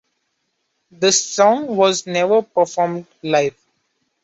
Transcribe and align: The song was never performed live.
The 0.89 1.11
song 1.11 1.75
was 1.75 2.07
never 2.07 2.41
performed 2.41 3.05
live. 3.21 3.53